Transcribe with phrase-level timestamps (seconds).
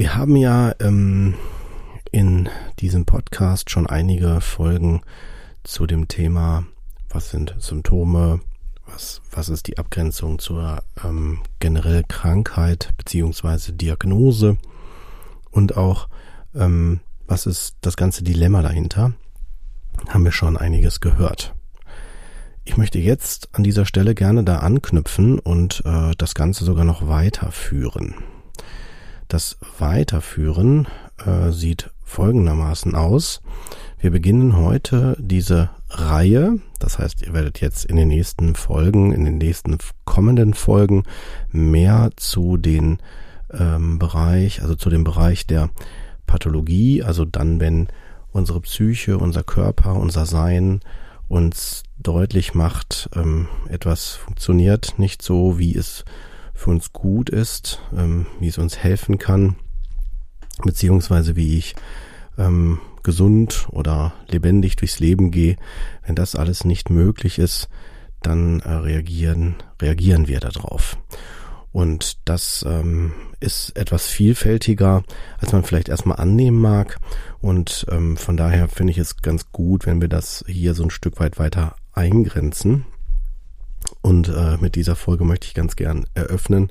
[0.00, 1.34] Wir haben ja ähm,
[2.10, 2.48] in
[2.78, 5.02] diesem Podcast schon einige Folgen
[5.62, 6.64] zu dem Thema,
[7.10, 8.40] was sind Symptome,
[8.86, 14.56] was, was ist die Abgrenzung zur ähm, generell Krankheit beziehungsweise Diagnose
[15.50, 16.08] und auch
[16.54, 19.12] ähm, was ist das ganze Dilemma dahinter,
[20.08, 21.54] haben wir schon einiges gehört.
[22.64, 27.06] Ich möchte jetzt an dieser Stelle gerne da anknüpfen und äh, das Ganze sogar noch
[27.06, 28.14] weiterführen.
[29.30, 30.88] Das Weiterführen
[31.24, 33.42] äh, sieht folgendermaßen aus.
[34.00, 36.58] Wir beginnen heute diese Reihe.
[36.80, 41.04] Das heißt, ihr werdet jetzt in den nächsten Folgen, in den nächsten kommenden Folgen
[41.52, 42.98] mehr zu den
[43.52, 45.70] ähm, Bereich, also zu dem Bereich der
[46.26, 47.86] Pathologie, also dann, wenn
[48.32, 50.80] unsere Psyche, unser Körper, unser Sein
[51.28, 56.04] uns deutlich macht, ähm, etwas funktioniert nicht so, wie es
[56.60, 59.56] für uns gut ist, ähm, wie es uns helfen kann,
[60.62, 61.74] beziehungsweise wie ich
[62.36, 65.56] ähm, gesund oder lebendig durchs Leben gehe.
[66.04, 67.70] Wenn das alles nicht möglich ist,
[68.20, 70.98] dann äh, reagieren, reagieren wir darauf.
[71.72, 75.02] Und das ähm, ist etwas vielfältiger,
[75.38, 76.98] als man vielleicht erstmal annehmen mag.
[77.40, 80.90] Und ähm, von daher finde ich es ganz gut, wenn wir das hier so ein
[80.90, 82.84] Stück weit weiter eingrenzen.
[84.02, 86.70] Und äh, mit dieser Folge möchte ich ganz gern eröffnen,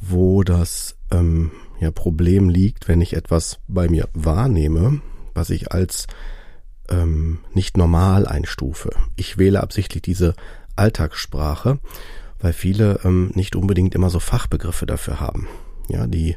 [0.00, 1.50] wo das ähm,
[1.80, 5.00] ja, Problem liegt, wenn ich etwas bei mir wahrnehme,
[5.34, 6.06] was ich als
[6.88, 8.90] ähm, nicht normal einstufe.
[9.16, 10.34] Ich wähle absichtlich diese
[10.76, 11.78] Alltagssprache,
[12.38, 15.48] weil viele ähm, nicht unbedingt immer so Fachbegriffe dafür haben.
[15.88, 16.36] Ja, die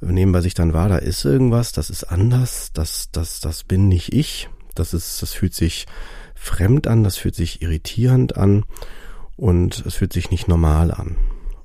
[0.00, 3.88] nehmen bei sich dann wahr, da ist irgendwas, das ist anders, das, das, das bin
[3.88, 4.48] nicht ich.
[4.74, 5.86] Das ist, das fühlt sich
[6.34, 8.64] fremd an, das fühlt sich irritierend an
[9.36, 11.16] und es fühlt sich nicht normal an.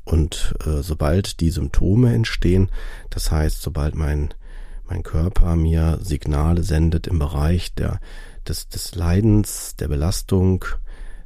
[0.04, 2.72] Und äh, sobald die Symptome entstehen,
[3.10, 4.34] das heißt, sobald mein,
[4.86, 8.00] mein Körper mir Signale sendet im Bereich der,
[8.48, 10.66] des, des Leidens, der Belastung,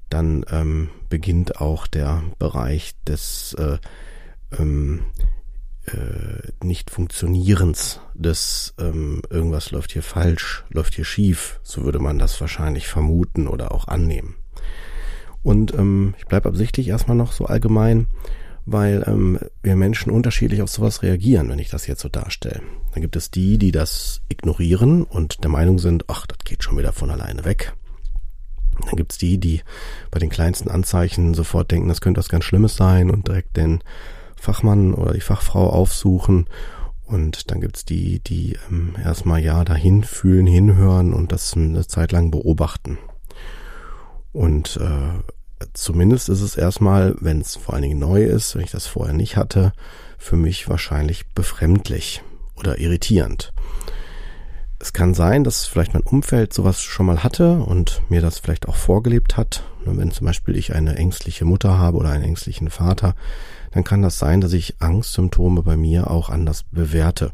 [0.10, 3.78] dann ähm, beginnt auch der Bereich des äh,
[4.60, 5.06] ähm,
[5.86, 12.40] äh, Nicht-Funktionierens, des ähm, irgendwas läuft hier falsch, läuft hier schief, so würde man das
[12.42, 14.36] wahrscheinlich vermuten oder auch annehmen.
[15.44, 18.08] Und ähm, ich bleibe absichtlich erstmal noch so allgemein,
[18.66, 22.62] weil ähm, wir Menschen unterschiedlich auf sowas reagieren, wenn ich das jetzt so darstelle.
[22.94, 26.78] Dann gibt es die, die das ignorieren und der Meinung sind, ach, das geht schon
[26.78, 27.74] wieder von alleine weg.
[28.86, 29.62] Dann gibt's die, die
[30.10, 33.84] bei den kleinsten Anzeichen sofort denken, das könnte was ganz Schlimmes sein und direkt den
[34.36, 36.48] Fachmann oder die Fachfrau aufsuchen.
[37.06, 42.12] Und dann gibt's die, die ähm, erstmal ja dahin fühlen, hinhören und das eine Zeit
[42.12, 42.98] lang beobachten.
[44.34, 48.72] Und äh, zumindest ist es erstmal, wenn es vor allen Dingen neu ist, wenn ich
[48.72, 49.72] das vorher nicht hatte,
[50.18, 52.24] für mich wahrscheinlich befremdlich
[52.56, 53.54] oder irritierend.
[54.80, 58.68] Es kann sein, dass vielleicht mein Umfeld sowas schon mal hatte und mir das vielleicht
[58.68, 59.64] auch vorgelebt hat.
[59.86, 63.16] Wenn zum Beispiel ich eine ängstliche Mutter habe oder einen ängstlichen Vater,
[63.72, 67.32] dann kann das sein, dass ich Angstsymptome bei mir auch anders bewerte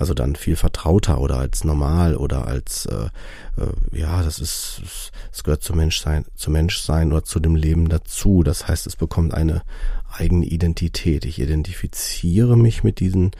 [0.00, 3.10] also dann viel vertrauter oder als normal oder als äh,
[3.60, 8.42] äh, ja, das ist es gehört zum Menschsein, zum Menschsein oder zu dem Leben dazu.
[8.42, 9.62] Das heißt, es bekommt eine
[10.10, 11.26] eigene Identität.
[11.26, 13.32] Ich identifiziere mich mit diesen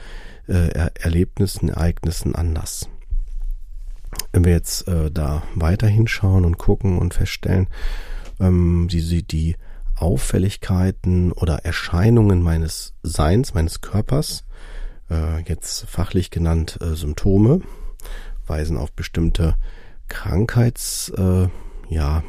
[0.47, 2.87] äh, er Erlebnissen, Ereignissen anders.
[4.31, 7.67] Wenn wir jetzt äh, da weiter hinschauen und gucken und feststellen,
[8.39, 9.55] ähm, die, die
[9.95, 14.43] Auffälligkeiten oder Erscheinungen meines Seins, meines Körpers,
[15.11, 17.61] äh, jetzt fachlich genannt äh, Symptome,
[18.47, 19.55] weisen auf bestimmte
[20.07, 21.51] Krankheitsformen
[21.89, 22.23] äh, ja,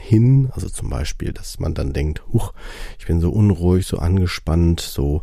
[0.00, 0.50] hin.
[0.52, 2.52] Also zum Beispiel, dass man dann denkt, huch,
[2.98, 5.22] ich bin so unruhig, so angespannt, so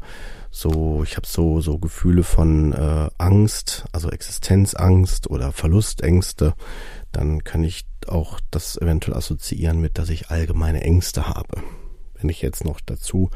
[0.51, 6.53] so, ich habe so so Gefühle von äh, Angst, also Existenzangst oder Verlustängste,
[7.11, 11.61] dann kann ich auch das eventuell assoziieren mit, dass ich allgemeine Ängste habe.
[12.13, 13.31] Wenn ich jetzt noch dazu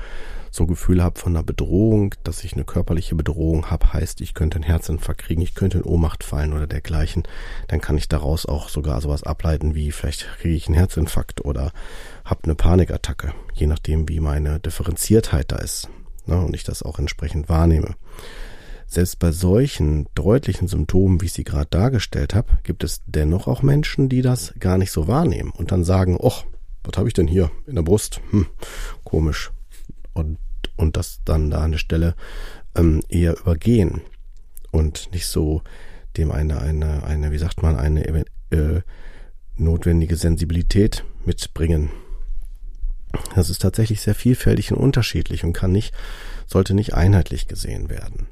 [0.51, 4.55] so Gefühle habe von einer Bedrohung, dass ich eine körperliche Bedrohung habe, heißt, ich könnte
[4.55, 7.23] einen Herzinfarkt kriegen, ich könnte in Ohnmacht fallen oder dergleichen,
[7.67, 11.71] dann kann ich daraus auch sogar sowas ableiten wie vielleicht kriege ich einen Herzinfarkt oder
[12.25, 15.89] habe eine Panikattacke, je nachdem wie meine Differenziertheit da ist
[16.29, 17.95] ne, und ich das auch entsprechend wahrnehme.
[18.87, 23.61] Selbst bei solchen deutlichen Symptomen, wie ich sie gerade dargestellt habe, gibt es dennoch auch
[23.61, 26.45] Menschen, die das gar nicht so wahrnehmen und dann sagen, och,
[26.83, 28.21] was habe ich denn hier in der Brust?
[28.31, 28.47] Hm,
[29.03, 29.51] komisch.
[30.13, 30.37] Und,
[30.75, 32.15] und das dann da an der Stelle
[32.75, 34.01] ähm, eher übergehen
[34.71, 35.61] und nicht so
[36.17, 38.81] dem eine, eine, eine, wie sagt man, eine äh,
[39.55, 41.89] notwendige Sensibilität mitbringen.
[43.35, 45.93] Das ist tatsächlich sehr vielfältig und unterschiedlich und kann nicht,
[46.45, 48.27] sollte nicht einheitlich gesehen werden.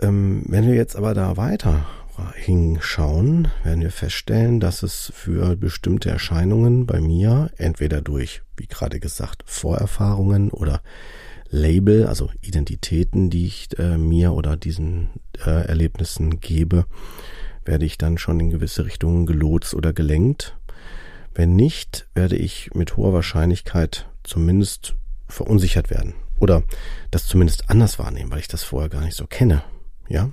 [0.00, 1.86] Ähm, wenn wir jetzt aber da weiter
[2.34, 9.00] hinschauen, werden wir feststellen, dass es für bestimmte Erscheinungen bei mir entweder durch, wie gerade
[9.00, 10.82] gesagt, Vorerfahrungen oder
[11.50, 15.10] Label, also Identitäten, die ich äh, mir oder diesen
[15.44, 16.86] äh, Erlebnissen gebe,
[17.64, 20.56] werde ich dann schon in gewisse Richtungen gelotst oder gelenkt.
[21.34, 24.94] Wenn nicht, werde ich mit hoher Wahrscheinlichkeit zumindest
[25.28, 26.62] verunsichert werden oder
[27.10, 29.62] das zumindest anders wahrnehmen, weil ich das vorher gar nicht so kenne.
[30.08, 30.30] Ja.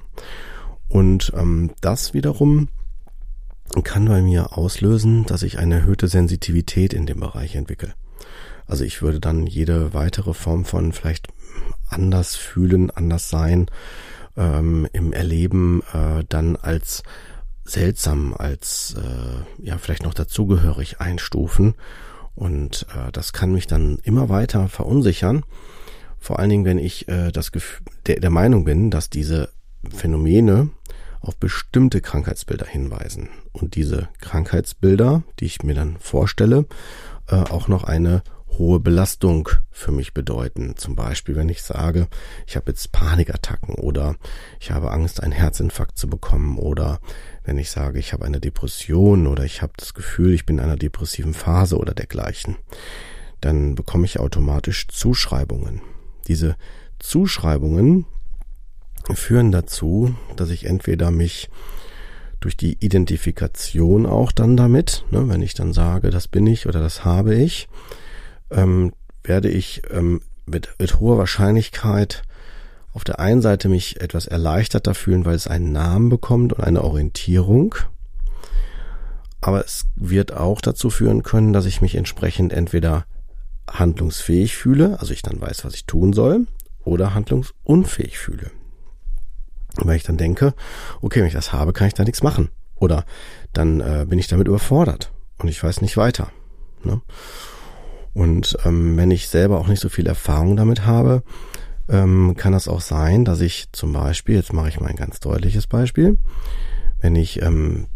[0.89, 2.67] Und ähm, das wiederum
[3.83, 7.93] kann bei mir auslösen, dass ich eine erhöhte Sensitivität in dem Bereich entwickle.
[8.65, 11.27] Also ich würde dann jede weitere Form von vielleicht
[11.89, 13.67] anders fühlen, anders sein,
[14.37, 17.03] ähm, im Erleben äh, dann als
[17.63, 21.75] seltsam, als äh, ja vielleicht noch dazugehörig einstufen.
[22.35, 25.43] Und äh, das kann mich dann immer weiter verunsichern.
[26.19, 29.49] Vor allen Dingen, wenn ich äh, das Gefühl, der, der Meinung bin, dass diese
[29.89, 30.69] Phänomene
[31.21, 36.65] auf bestimmte Krankheitsbilder hinweisen und diese Krankheitsbilder, die ich mir dann vorstelle,
[37.27, 38.23] äh, auch noch eine
[38.57, 40.75] hohe Belastung für mich bedeuten.
[40.75, 42.07] Zum Beispiel, wenn ich sage,
[42.47, 44.15] ich habe jetzt Panikattacken oder
[44.59, 46.99] ich habe Angst, einen Herzinfarkt zu bekommen oder
[47.43, 50.63] wenn ich sage, ich habe eine Depression oder ich habe das Gefühl, ich bin in
[50.63, 52.57] einer depressiven Phase oder dergleichen,
[53.41, 55.81] dann bekomme ich automatisch Zuschreibungen.
[56.27, 56.57] Diese
[56.99, 58.05] Zuschreibungen
[59.15, 61.49] führen dazu, dass ich entweder mich
[62.39, 66.79] durch die Identifikation auch dann damit, ne, wenn ich dann sage, das bin ich oder
[66.79, 67.67] das habe ich,
[68.49, 72.23] ähm, werde ich ähm, mit, mit hoher Wahrscheinlichkeit
[72.93, 76.83] auf der einen Seite mich etwas erleichterter fühlen, weil es einen Namen bekommt und eine
[76.83, 77.75] Orientierung.
[79.41, 83.05] Aber es wird auch dazu führen können, dass ich mich entsprechend entweder
[83.69, 86.47] handlungsfähig fühle, also ich dann weiß, was ich tun soll,
[86.83, 88.51] oder handlungsunfähig fühle.
[89.83, 90.53] Weil ich dann denke,
[91.01, 92.49] okay, wenn ich das habe, kann ich da nichts machen.
[92.75, 93.05] Oder
[93.53, 96.31] dann äh, bin ich damit überfordert und ich weiß nicht weiter.
[96.83, 97.01] Ne?
[98.13, 101.23] Und ähm, wenn ich selber auch nicht so viel Erfahrung damit habe,
[101.87, 105.19] ähm, kann das auch sein, dass ich zum Beispiel, jetzt mache ich mal ein ganz
[105.19, 106.17] deutliches Beispiel,
[107.01, 107.87] wenn ich ähm,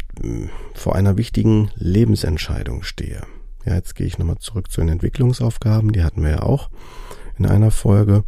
[0.74, 3.22] vor einer wichtigen Lebensentscheidung stehe.
[3.64, 6.70] Ja, jetzt gehe ich nochmal zurück zu den Entwicklungsaufgaben, die hatten wir ja auch
[7.38, 8.24] in einer Folge.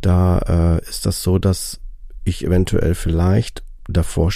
[0.00, 1.80] Da äh, ist das so, dass
[2.28, 4.32] ich eventuell vielleicht davor,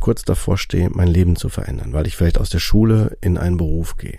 [0.00, 3.56] kurz davor stehe, mein Leben zu verändern, weil ich vielleicht aus der Schule in einen
[3.56, 4.18] Beruf gehe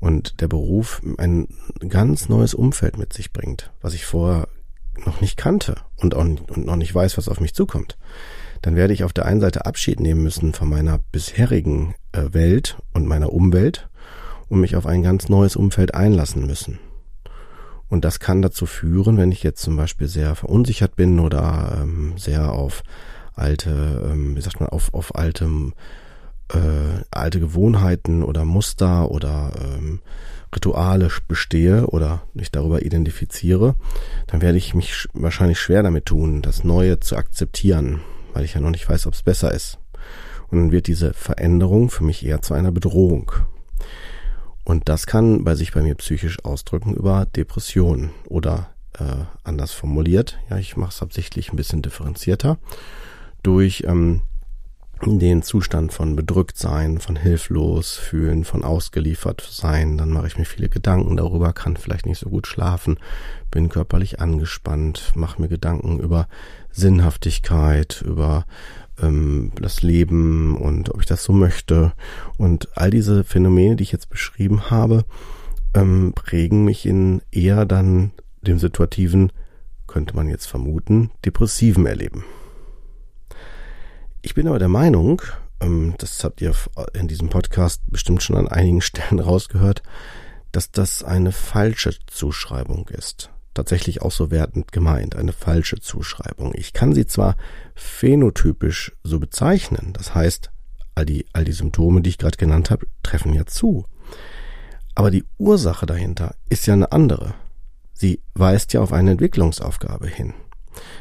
[0.00, 1.48] und der Beruf ein
[1.88, 4.48] ganz neues Umfeld mit sich bringt, was ich vorher
[5.04, 7.98] noch nicht kannte und, auch, und noch nicht weiß, was auf mich zukommt,
[8.62, 12.78] dann werde ich auf der einen Seite Abschied nehmen müssen von meiner bisherigen äh, Welt
[12.92, 13.88] und meiner Umwelt
[14.48, 16.78] und mich auf ein ganz neues Umfeld einlassen müssen.
[17.88, 22.14] Und das kann dazu führen, wenn ich jetzt zum Beispiel sehr verunsichert bin oder ähm,
[22.16, 22.82] sehr auf
[23.34, 25.72] alte, ähm, wie sagt man, auf, auf altem,
[26.52, 30.00] äh, alte Gewohnheiten oder Muster oder ähm,
[30.54, 33.74] Rituale bestehe oder mich darüber identifiziere,
[34.26, 38.00] dann werde ich mich wahrscheinlich schwer damit tun, das Neue zu akzeptieren,
[38.32, 39.78] weil ich ja noch nicht weiß, ob es besser ist.
[40.50, 43.32] Und dann wird diese Veränderung für mich eher zu einer Bedrohung.
[44.68, 50.38] Und das kann bei sich bei mir psychisch ausdrücken über Depressionen oder äh, anders formuliert,
[50.50, 52.58] ja, ich mache es absichtlich ein bisschen differenzierter,
[53.42, 54.20] durch ähm,
[55.02, 60.44] den Zustand von bedrückt sein, von hilflos fühlen, von ausgeliefert sein, dann mache ich mir
[60.44, 62.98] viele Gedanken darüber, kann vielleicht nicht so gut schlafen,
[63.50, 66.28] bin körperlich angespannt, mache mir Gedanken über
[66.72, 68.44] Sinnhaftigkeit, über
[69.00, 71.92] ähm, das Leben und ob ich das so möchte.
[72.36, 75.04] Und all diese Phänomene, die ich jetzt beschrieben habe,
[75.74, 78.12] ähm, prägen mich in eher dann
[78.42, 79.32] dem situativen
[79.86, 82.24] könnte man jetzt vermuten, depressiven Erleben.
[84.22, 85.22] Ich bin aber der Meinung,
[85.60, 86.54] ähm, das habt ihr
[86.92, 89.82] in diesem Podcast bestimmt schon an einigen Stellen rausgehört,
[90.52, 93.30] dass das eine falsche Zuschreibung ist.
[93.58, 96.52] Tatsächlich auch so wertend gemeint, eine falsche Zuschreibung.
[96.54, 97.36] Ich kann sie zwar
[97.74, 100.52] phänotypisch so bezeichnen, das heißt,
[100.94, 103.84] all die, all die Symptome, die ich gerade genannt habe, treffen ja zu.
[104.94, 107.34] Aber die Ursache dahinter ist ja eine andere.
[107.94, 110.34] Sie weist ja auf eine Entwicklungsaufgabe hin.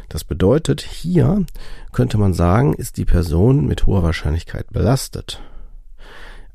[0.10, 1.46] Das bedeutet, hier
[1.92, 5.44] könnte man sagen, ist die Person mit hoher Wahrscheinlichkeit belastet.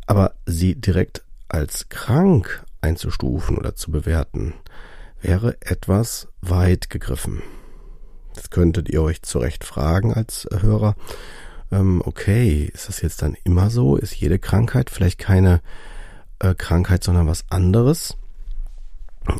[0.08, 4.54] Aber sie direkt als krank einzustufen oder zu bewerten,
[5.22, 7.42] wäre etwas weit gegriffen.
[8.34, 10.96] Das könntet ihr euch zu Recht fragen als Hörer.
[11.70, 13.96] Ähm, okay, ist das jetzt dann immer so?
[13.96, 15.60] Ist jede Krankheit vielleicht keine
[16.38, 18.16] äh, Krankheit, sondern was anderes?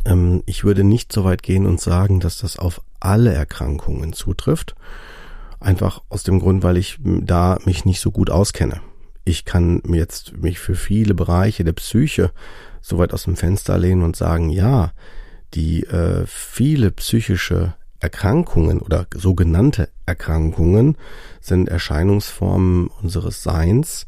[0.04, 4.74] Ähm, ich würde nicht so weit gehen und sagen, dass das auf alle Erkrankungen zutrifft.
[5.60, 8.80] Einfach aus dem Grund, weil ich da mich nicht so gut auskenne.
[9.24, 12.32] Ich kann jetzt mich für viele Bereiche der Psyche
[12.80, 14.92] so weit aus dem Fenster lehnen und sagen, ja,
[15.54, 20.96] die äh, viele psychische Erkrankungen oder sogenannte Erkrankungen
[21.40, 24.06] sind Erscheinungsformen unseres Seins,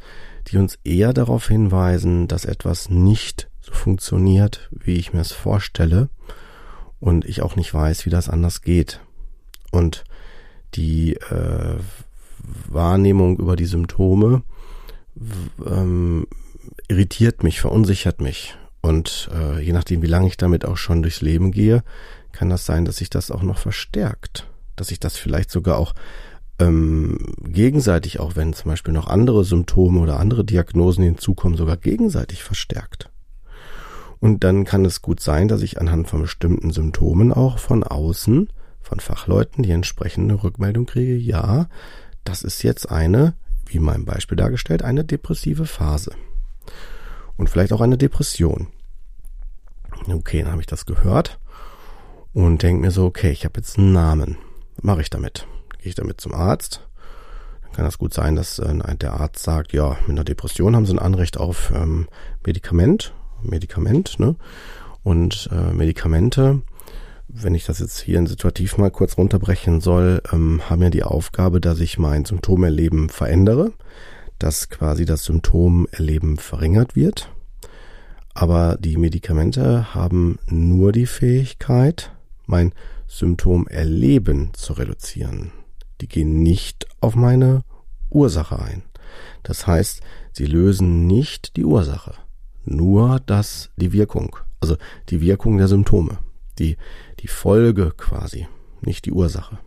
[0.48, 6.08] die uns eher darauf hinweisen, dass etwas nicht so funktioniert, wie ich mir es vorstelle
[7.00, 9.00] und ich auch nicht weiß, wie das anders geht.
[9.70, 10.04] Und
[10.74, 11.76] die äh,
[12.68, 14.42] Wahrnehmung über die Symptome
[15.64, 16.26] ähm,
[16.88, 18.56] irritiert mich, verunsichert mich.
[18.84, 21.82] Und äh, je nachdem, wie lange ich damit auch schon durchs Leben gehe,
[22.32, 24.46] kann das sein, dass sich das auch noch verstärkt.
[24.76, 25.94] Dass sich das vielleicht sogar auch
[26.58, 32.44] ähm, gegenseitig, auch wenn zum Beispiel noch andere Symptome oder andere Diagnosen hinzukommen, sogar gegenseitig
[32.44, 33.08] verstärkt.
[34.20, 38.50] Und dann kann es gut sein, dass ich anhand von bestimmten Symptomen auch von außen,
[38.82, 41.70] von Fachleuten, die entsprechende Rückmeldung kriege, ja,
[42.22, 43.32] das ist jetzt eine,
[43.64, 46.12] wie in meinem Beispiel dargestellt, eine depressive Phase.
[47.36, 48.68] Und vielleicht auch eine Depression.
[50.08, 51.38] Okay, dann habe ich das gehört
[52.32, 54.36] und denke mir so, okay, ich habe jetzt einen Namen.
[54.76, 55.46] Was mache ich damit?
[55.78, 56.86] Gehe ich damit zum Arzt?
[57.62, 60.86] Dann kann das gut sein, dass äh, der Arzt sagt, ja, mit einer Depression haben
[60.86, 62.08] sie ein Anrecht auf ähm,
[62.44, 63.14] Medikament
[63.44, 64.36] Medikament, ne?
[65.02, 66.62] Und äh, Medikamente,
[67.28, 71.02] wenn ich das jetzt hier in situativ mal kurz runterbrechen soll, ähm, haben ja die
[71.02, 73.72] Aufgabe, dass ich mein Symptomerleben verändere,
[74.44, 77.32] dass quasi das Symptomerleben verringert wird.
[78.34, 82.12] Aber die Medikamente haben nur die Fähigkeit,
[82.44, 82.74] mein
[83.06, 85.52] Symptomerleben zu reduzieren.
[86.02, 87.62] Die gehen nicht auf meine
[88.10, 88.82] Ursache ein.
[89.42, 92.14] Das heißt, sie lösen nicht die Ursache
[92.66, 94.76] nur das, die Wirkung, also
[95.08, 96.18] die Wirkung der Symptome,
[96.58, 96.76] die,
[97.20, 98.46] die Folge quasi,
[98.82, 99.58] nicht die Ursache.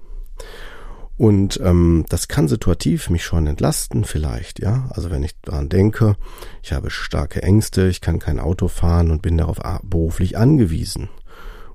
[1.17, 4.89] Und ähm, das kann situativ mich schon entlasten vielleicht, ja.
[4.91, 6.15] Also wenn ich daran denke,
[6.61, 11.09] ich habe starke Ängste, ich kann kein Auto fahren und bin darauf beruflich angewiesen.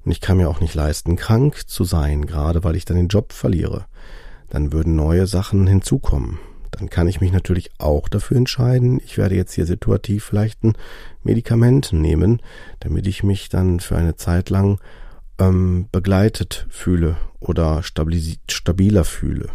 [0.05, 3.09] Und ich kann mir auch nicht leisten, krank zu sein, gerade weil ich dann den
[3.09, 3.87] Job verliere.
[4.49, 6.39] Dann würden neue Sachen hinzukommen
[6.73, 10.73] dann kann ich mich natürlich auch dafür entscheiden, ich werde jetzt hier situativ vielleicht ein
[11.23, 12.41] Medikament nehmen,
[12.81, 14.81] damit ich mich dann für eine Zeit lang
[15.39, 19.49] ähm, begleitet fühle oder stabiler fühle.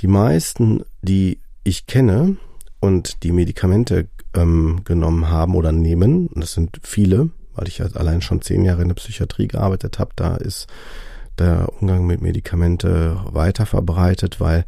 [0.00, 2.36] Die meisten, die ich kenne
[2.80, 7.96] und die Medikamente ähm, genommen haben oder nehmen, und das sind viele, weil ich halt
[7.96, 10.66] allein schon zehn Jahre in der Psychiatrie gearbeitet habe, da ist
[11.38, 14.64] der Umgang mit Medikamente weiter verbreitet, weil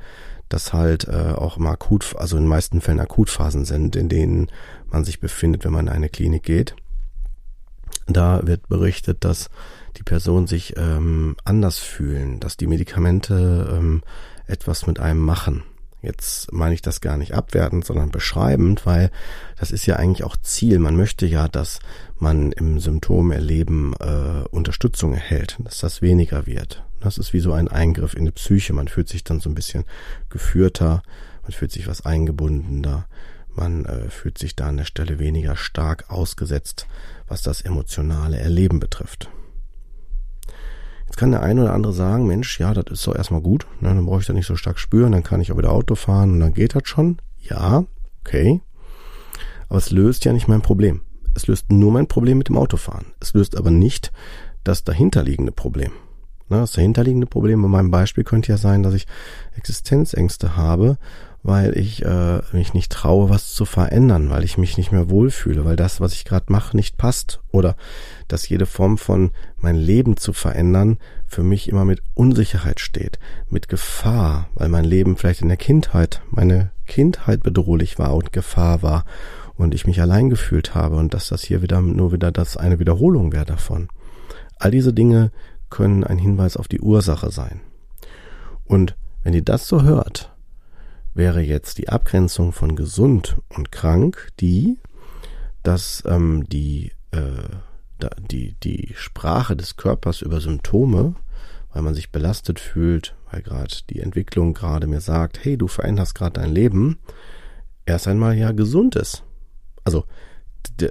[0.49, 4.50] das halt äh, auch immer akut, also in den meisten Fällen Akutphasen sind, in denen
[4.88, 6.76] man sich befindet, wenn man in eine Klinik geht.
[8.07, 9.50] Da wird berichtet, dass
[9.97, 14.03] die Personen sich ähm, anders fühlen, dass die Medikamente ähm,
[14.47, 15.65] etwas mit einem machen.
[16.03, 19.11] Jetzt meine ich das gar nicht abwertend, sondern beschreibend, weil
[19.59, 20.79] das ist ja eigentlich auch Ziel.
[20.79, 21.81] Man möchte ja, dass
[22.19, 26.85] man im Symptomerleben äh, Unterstützung erhält, dass das weniger wird.
[27.00, 28.73] Das ist wie so ein Eingriff in die Psyche.
[28.73, 29.85] Man fühlt sich dann so ein bisschen
[30.29, 31.03] geführter,
[31.43, 33.09] man fühlt sich was eingebundener,
[33.55, 36.87] man äh, fühlt sich da an der Stelle weniger stark ausgesetzt,
[37.26, 39.29] was das emotionale Erleben betrifft.
[41.07, 43.89] Jetzt kann der eine oder andere sagen, Mensch, ja, das ist doch erstmal gut, ne,
[43.89, 46.33] dann brauche ich da nicht so stark spüren, dann kann ich auch wieder Auto fahren
[46.33, 47.19] und dann geht das schon.
[47.41, 47.85] Ja,
[48.21, 48.61] okay.
[49.69, 51.03] Aber es löst ja nicht mein Problem.
[51.35, 53.07] Es löst nur mein Problem mit dem Autofahren.
[53.21, 54.13] Es löst aber nicht
[54.65, 55.93] das dahinterliegende Problem.
[56.49, 59.07] Ne, das dahinterliegende Problem in meinem Beispiel könnte ja sein, dass ich
[59.57, 60.99] Existenzängste habe,
[61.47, 65.65] weil ich äh, mich nicht traue, was zu verändern, weil ich mich nicht mehr wohlfühle,
[65.65, 67.76] weil das, was ich gerade mache, nicht passt oder
[68.26, 70.99] dass jede Form von mein Leben zu verändern
[71.29, 76.21] für mich immer mit Unsicherheit steht, mit Gefahr, weil mein Leben vielleicht in der Kindheit,
[76.31, 79.05] meine Kindheit bedrohlich war und Gefahr war
[79.55, 82.81] und ich mich allein gefühlt habe und dass das hier wieder nur wieder das eine
[82.81, 83.88] Wiederholung wäre davon.
[84.59, 85.31] All diese Dinge
[85.71, 87.61] können ein Hinweis auf die Ursache sein.
[88.65, 90.36] Und wenn ihr das so hört,
[91.16, 94.78] wäre jetzt die Abgrenzung von gesund und krank die,
[95.62, 101.16] dass ähm, die, äh, die, die Sprache des Körpers über Symptome,
[101.73, 106.14] weil man sich belastet fühlt, weil gerade die Entwicklung gerade mir sagt, hey, du veränderst
[106.14, 106.99] gerade dein Leben,
[107.87, 109.25] erst einmal ja gesund ist.
[109.85, 110.04] Also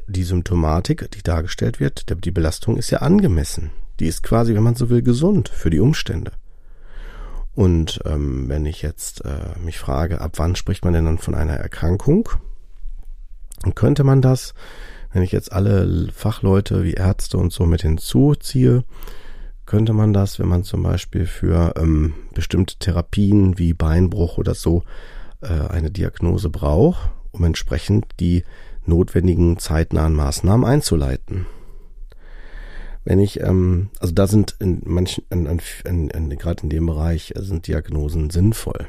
[0.08, 3.72] die Symptomatik, die dargestellt wird, die Belastung ist ja angemessen.
[4.00, 6.32] Die ist quasi, wenn man so will, gesund für die Umstände.
[7.56, 11.36] Und ähm, wenn ich jetzt äh, mich frage, ab wann spricht man denn dann von
[11.36, 12.30] einer Erkrankung?
[13.62, 14.54] Dann könnte man das,
[15.14, 18.84] wenn ich jetzt alle Fachleute wie Ärzte und so mit hinzuziehe,
[19.66, 24.84] könnte man das, wenn man zum Beispiel für ähm, bestimmte Therapien wie Beinbruch oder so
[25.42, 28.44] äh, eine Diagnose braucht, um entsprechend die
[28.86, 31.48] notwendigen zeitnahen Maßnahmen einzuleiten
[33.06, 35.46] wenn ich, ähm, also da sind in manchen, in,
[35.86, 38.88] in, in, gerade in dem Bereich äh, sind Diagnosen sinnvoll.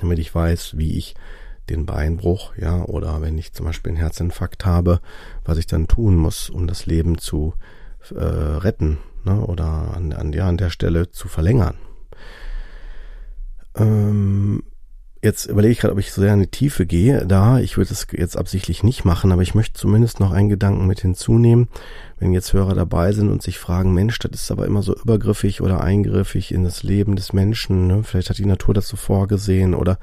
[0.00, 1.14] Damit ich weiß, wie ich
[1.68, 5.00] den Beinbruch, ja, oder wenn ich zum Beispiel einen Herzinfarkt habe,
[5.44, 7.54] was ich dann tun muss, um das Leben zu
[8.12, 11.76] äh, retten, ne, oder an, an, ja, an der Stelle zu verlängern.
[13.76, 14.64] Ähm,
[15.22, 17.26] Jetzt überlege ich gerade, ob ich so sehr in die Tiefe gehe.
[17.26, 20.86] Da, ich würde es jetzt absichtlich nicht machen, aber ich möchte zumindest noch einen Gedanken
[20.86, 21.68] mit hinzunehmen.
[22.18, 25.60] Wenn jetzt Hörer dabei sind und sich fragen, Mensch, das ist aber immer so übergriffig
[25.60, 27.86] oder eingriffig in das Leben des Menschen.
[27.86, 28.02] Ne?
[28.02, 29.98] Vielleicht hat die Natur das so vorgesehen oder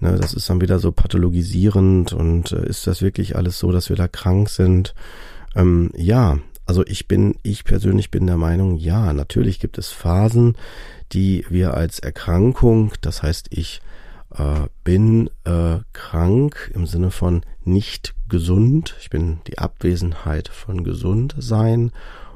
[0.00, 3.88] ne, das ist dann wieder so pathologisierend und äh, ist das wirklich alles so, dass
[3.88, 4.94] wir da krank sind?
[5.56, 10.56] Ähm, ja, also ich bin, ich persönlich bin der Meinung, ja, natürlich gibt es Phasen,
[11.12, 13.80] die wir als Erkrankung, das heißt ich
[14.34, 18.94] äh, bin äh, krank im Sinne von nicht gesund.
[19.00, 21.92] Ich bin die Abwesenheit von gesund sein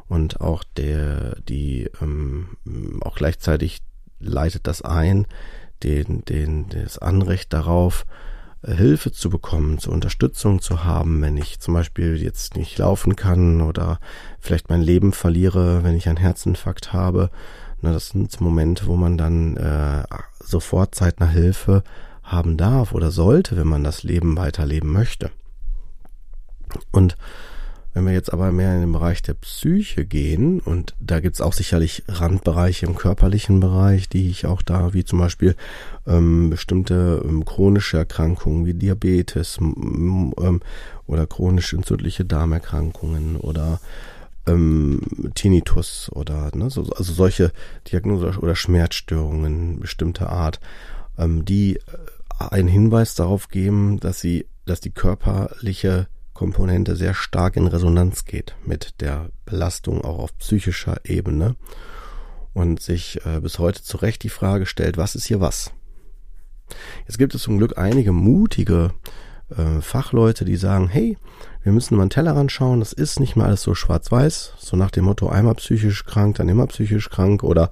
[0.09, 2.57] und auch der, die, ähm,
[3.00, 3.81] auch gleichzeitig
[4.18, 5.26] leitet das ein,
[5.83, 8.07] den, den, das Anrecht darauf,
[8.62, 13.16] äh, Hilfe zu bekommen, zur Unterstützung zu haben, wenn ich zum Beispiel jetzt nicht laufen
[13.16, 13.98] kann oder
[14.38, 17.31] vielleicht mein Leben verliere, wenn ich einen Herzinfarkt habe.
[17.83, 20.05] Na, das sind Momente, wo man dann äh,
[20.38, 21.83] sofort zeitnah Hilfe
[22.23, 25.31] haben darf oder sollte, wenn man das Leben weiterleben möchte.
[26.92, 27.16] Und
[27.92, 31.53] wenn wir jetzt aber mehr in den Bereich der Psyche gehen, und da gibt's auch
[31.53, 35.57] sicherlich Randbereiche im körperlichen Bereich, die ich auch da, wie zum Beispiel
[36.07, 40.33] ähm, bestimmte ähm, chronische Erkrankungen wie Diabetes ähm,
[41.07, 43.81] oder chronisch entzündliche Darmerkrankungen oder
[44.46, 45.00] ähm,
[45.35, 47.52] Tinnitus oder ne, so, also solche
[47.90, 50.61] Diagnosen oder Schmerzstörungen bestimmter Art,
[51.18, 51.81] ähm, die äh,
[52.50, 58.57] einen Hinweis darauf geben, dass sie, dass die körperliche Komponente sehr stark in Resonanz geht
[58.64, 61.57] mit der Belastung auch auf psychischer Ebene
[62.55, 65.72] und sich äh, bis heute zu Recht die Frage stellt, was ist hier was?
[67.07, 68.92] Jetzt gibt es zum Glück einige mutige
[69.56, 71.16] äh, Fachleute, die sagen, hey,
[71.62, 74.90] wir müssen mal einen Tellerrand schauen, das ist nicht mal alles so schwarz-weiß, so nach
[74.90, 77.70] dem Motto einmal psychisch krank, dann immer psychisch krank oder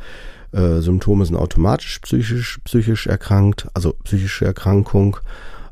[0.52, 5.16] äh, Symptome sind automatisch psychisch, psychisch erkrankt, also psychische Erkrankung.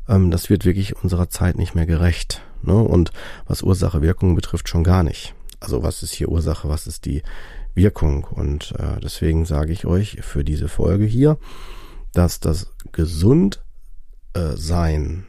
[0.07, 2.41] Ähm, das wird wirklich unserer Zeit nicht mehr gerecht.
[2.61, 2.73] Ne?
[2.73, 3.11] Und
[3.47, 5.33] was Ursache-Wirkung betrifft, schon gar nicht.
[5.59, 7.23] Also was ist hier Ursache, was ist die
[7.73, 8.23] Wirkung?
[8.23, 11.37] Und äh, deswegen sage ich euch für diese Folge hier,
[12.13, 13.61] dass das gesund
[14.33, 15.25] äh, sein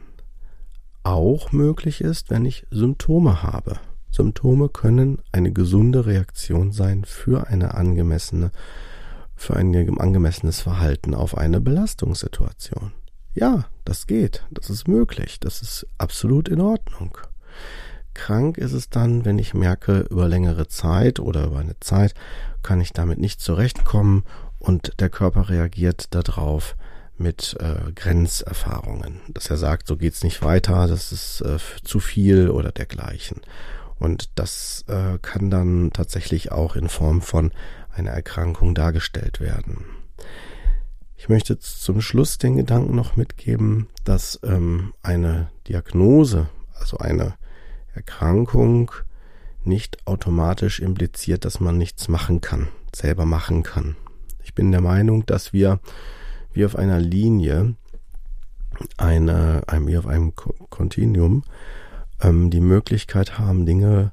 [1.03, 3.79] auch möglich ist, wenn ich Symptome habe.
[4.11, 8.51] Symptome können eine gesunde Reaktion sein für eine angemessene,
[9.35, 12.91] für ein angemessenes Verhalten auf eine Belastungssituation.
[13.33, 17.17] Ja, das geht, das ist möglich, das ist absolut in Ordnung.
[18.13, 22.13] Krank ist es dann, wenn ich merke, über längere Zeit oder über eine Zeit
[22.61, 24.25] kann ich damit nicht zurechtkommen
[24.59, 26.75] und der Körper reagiert darauf
[27.21, 32.49] mit äh, Grenzerfahrungen, dass er sagt, so geht's nicht weiter, das ist äh, zu viel
[32.49, 33.41] oder dergleichen.
[33.99, 37.51] Und das äh, kann dann tatsächlich auch in Form von
[37.93, 39.85] einer Erkrankung dargestellt werden.
[41.15, 47.35] Ich möchte zum Schluss den Gedanken noch mitgeben, dass ähm, eine Diagnose, also eine
[47.93, 48.91] Erkrankung,
[49.63, 53.95] nicht automatisch impliziert, dass man nichts machen kann, selber machen kann.
[54.43, 55.79] Ich bin der Meinung, dass wir
[56.53, 57.75] wie auf einer Linie
[58.97, 61.43] eine, ein, wie auf einem Kontinuum
[62.21, 64.11] ähm, die Möglichkeit haben, Dinge,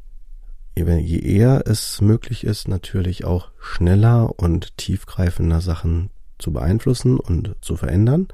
[0.75, 7.77] je eher es möglich ist, natürlich auch schneller und tiefgreifender Sachen zu beeinflussen und zu
[7.77, 8.29] verändern.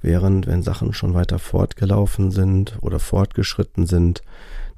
[0.00, 4.22] Während wenn Sachen schon weiter fortgelaufen sind oder fortgeschritten sind,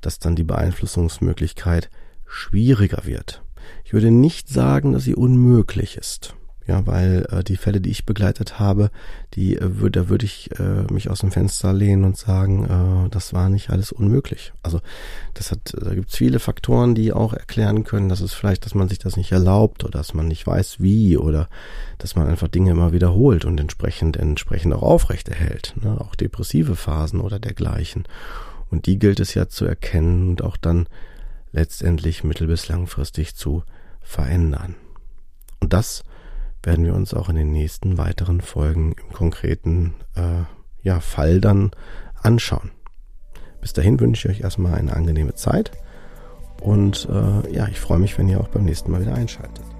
[0.02, 1.88] dass dann die Beeinflussungsmöglichkeit
[2.26, 3.42] schwieriger wird.
[3.84, 6.34] Ich würde nicht sagen, dass sie unmöglich ist.
[6.66, 8.90] Ja, weil äh, die Fälle, die ich begleitet habe,
[9.34, 12.64] die äh, würde, da würde ich äh, mich aus dem Fenster lehnen und sagen,
[13.06, 14.54] äh, das war nicht alles unmöglich.
[14.62, 14.80] Also
[15.34, 18.74] das hat, da gibt es viele Faktoren, die auch erklären können, dass es vielleicht, dass
[18.74, 21.50] man sich das nicht erlaubt oder dass man nicht weiß wie oder
[21.98, 26.00] dass man einfach Dinge immer wiederholt und entsprechend entsprechend auch aufrechterhält, ne?
[26.00, 28.04] auch depressive Phasen oder dergleichen.
[28.70, 30.86] Und die gilt es ja zu erkennen und auch dann
[31.52, 33.64] letztendlich mittel- bis langfristig zu
[34.00, 34.76] verändern.
[35.60, 36.04] Und das
[36.66, 40.42] werden wir uns auch in den nächsten weiteren Folgen im konkreten äh,
[40.82, 41.70] ja, Fall dann
[42.22, 42.70] anschauen.
[43.60, 45.72] Bis dahin wünsche ich euch erstmal eine angenehme Zeit
[46.60, 49.73] und äh, ja, ich freue mich, wenn ihr auch beim nächsten Mal wieder einschaltet.